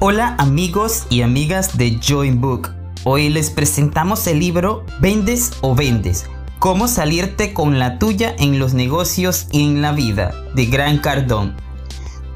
Hola 0.00 0.36
amigos 0.38 1.08
y 1.10 1.22
amigas 1.22 1.76
de 1.76 1.98
Join 2.00 2.40
Book. 2.40 2.70
Hoy 3.02 3.30
les 3.30 3.50
presentamos 3.50 4.28
el 4.28 4.38
libro 4.38 4.86
Vendes 5.00 5.50
o 5.60 5.74
Vendes. 5.74 6.26
Cómo 6.60 6.86
salirte 6.86 7.52
con 7.52 7.80
la 7.80 7.98
tuya 7.98 8.32
en 8.38 8.60
los 8.60 8.74
negocios 8.74 9.48
y 9.50 9.64
en 9.64 9.82
la 9.82 9.90
vida 9.90 10.32
de 10.54 10.66
Gran 10.66 10.98
Cardón. 10.98 11.56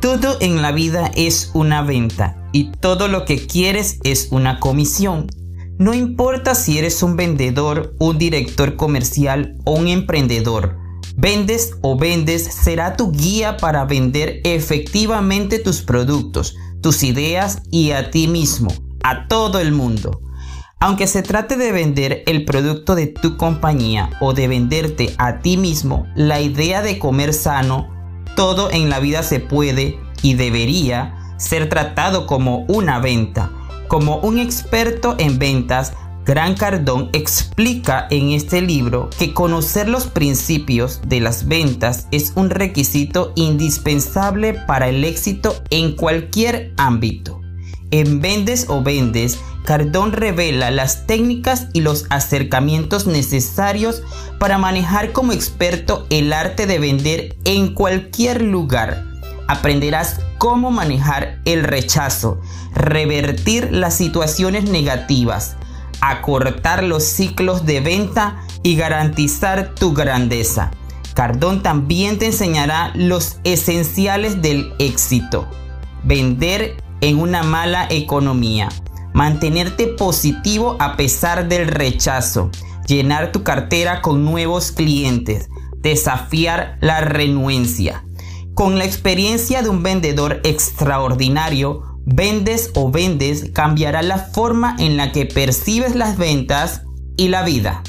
Todo 0.00 0.38
en 0.40 0.60
la 0.60 0.72
vida 0.72 1.12
es 1.14 1.52
una 1.54 1.82
venta 1.82 2.48
y 2.50 2.72
todo 2.72 3.06
lo 3.06 3.24
que 3.24 3.46
quieres 3.46 4.00
es 4.02 4.26
una 4.32 4.58
comisión. 4.58 5.28
No 5.78 5.94
importa 5.94 6.56
si 6.56 6.78
eres 6.78 7.00
un 7.04 7.14
vendedor, 7.14 7.94
un 8.00 8.18
director 8.18 8.74
comercial 8.74 9.56
o 9.64 9.74
un 9.74 9.86
emprendedor. 9.86 10.78
Vendes 11.16 11.76
o 11.82 11.96
vendes 11.96 12.42
será 12.42 12.96
tu 12.96 13.12
guía 13.12 13.56
para 13.56 13.84
vender 13.84 14.40
efectivamente 14.42 15.60
tus 15.60 15.82
productos, 15.82 16.56
tus 16.82 17.02
ideas 17.02 17.62
y 17.70 17.92
a 17.92 18.10
ti 18.10 18.28
mismo, 18.28 18.70
a 19.02 19.28
todo 19.28 19.60
el 19.60 19.72
mundo. 19.72 20.20
Aunque 20.80 21.06
se 21.06 21.22
trate 21.22 21.56
de 21.56 21.70
vender 21.70 22.24
el 22.26 22.44
producto 22.44 22.96
de 22.96 23.06
tu 23.06 23.36
compañía 23.36 24.10
o 24.20 24.34
de 24.34 24.48
venderte 24.48 25.14
a 25.16 25.38
ti 25.38 25.56
mismo, 25.56 26.06
la 26.16 26.40
idea 26.40 26.82
de 26.82 26.98
comer 26.98 27.32
sano, 27.32 27.88
todo 28.34 28.70
en 28.70 28.90
la 28.90 28.98
vida 28.98 29.22
se 29.22 29.38
puede 29.38 30.00
y 30.22 30.34
debería 30.34 31.14
ser 31.36 31.68
tratado 31.68 32.26
como 32.26 32.64
una 32.66 32.98
venta. 32.98 33.50
Como 33.86 34.16
un 34.16 34.38
experto 34.38 35.14
en 35.18 35.38
ventas, 35.38 35.92
Gran 36.24 36.54
Cardón 36.54 37.10
explica 37.12 38.06
en 38.10 38.30
este 38.30 38.60
libro 38.60 39.10
que 39.18 39.34
conocer 39.34 39.88
los 39.88 40.06
principios 40.06 41.00
de 41.04 41.18
las 41.18 41.48
ventas 41.48 42.06
es 42.12 42.32
un 42.36 42.48
requisito 42.48 43.32
indispensable 43.34 44.54
para 44.54 44.88
el 44.88 45.02
éxito 45.02 45.56
en 45.70 45.96
cualquier 45.96 46.74
ámbito. 46.76 47.40
En 47.90 48.20
Vendes 48.20 48.66
o 48.68 48.84
Vendes, 48.84 49.40
Cardón 49.64 50.12
revela 50.12 50.70
las 50.70 51.08
técnicas 51.08 51.66
y 51.72 51.80
los 51.80 52.06
acercamientos 52.08 53.08
necesarios 53.08 54.04
para 54.38 54.58
manejar 54.58 55.10
como 55.10 55.32
experto 55.32 56.06
el 56.08 56.32
arte 56.32 56.66
de 56.66 56.78
vender 56.78 57.36
en 57.44 57.74
cualquier 57.74 58.42
lugar. 58.42 59.04
Aprenderás 59.48 60.20
cómo 60.38 60.70
manejar 60.70 61.40
el 61.44 61.64
rechazo, 61.64 62.40
revertir 62.74 63.72
las 63.72 63.96
situaciones 63.96 64.64
negativas, 64.70 65.56
acortar 66.02 66.82
los 66.82 67.04
ciclos 67.04 67.64
de 67.64 67.80
venta 67.80 68.44
y 68.64 68.74
garantizar 68.74 69.74
tu 69.74 69.94
grandeza. 69.94 70.72
Cardón 71.14 71.62
también 71.62 72.18
te 72.18 72.26
enseñará 72.26 72.90
los 72.94 73.38
esenciales 73.44 74.42
del 74.42 74.74
éxito. 74.80 75.48
Vender 76.02 76.82
en 77.00 77.20
una 77.20 77.44
mala 77.44 77.86
economía. 77.88 78.68
Mantenerte 79.14 79.86
positivo 79.86 80.76
a 80.80 80.96
pesar 80.96 81.48
del 81.48 81.68
rechazo. 81.68 82.50
Llenar 82.88 83.30
tu 83.30 83.44
cartera 83.44 84.02
con 84.02 84.24
nuevos 84.24 84.72
clientes. 84.72 85.48
Desafiar 85.78 86.78
la 86.80 87.00
renuencia. 87.00 88.04
Con 88.54 88.76
la 88.76 88.84
experiencia 88.84 89.62
de 89.62 89.68
un 89.68 89.84
vendedor 89.84 90.40
extraordinario, 90.42 91.91
vendes 92.04 92.70
o 92.74 92.90
vendes 92.90 93.50
cambiará 93.52 94.02
la 94.02 94.18
forma 94.18 94.76
en 94.78 94.96
la 94.96 95.12
que 95.12 95.26
percibes 95.26 95.94
las 95.94 96.18
ventas 96.18 96.82
y 97.16 97.28
la 97.28 97.42
vida. 97.42 97.82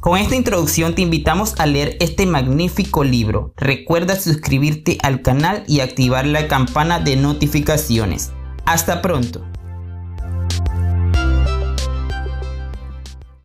Con 0.00 0.16
esta 0.16 0.36
introducción 0.36 0.94
te 0.94 1.02
invitamos 1.02 1.58
a 1.58 1.66
leer 1.66 1.96
este 2.00 2.24
magnífico 2.24 3.02
libro. 3.02 3.52
Recuerda 3.56 4.18
suscribirte 4.18 4.96
al 5.02 5.22
canal 5.22 5.64
y 5.66 5.80
activar 5.80 6.24
la 6.26 6.46
campana 6.46 7.00
de 7.00 7.16
notificaciones. 7.16 8.30
Hasta 8.64 9.02
pronto. 9.02 9.44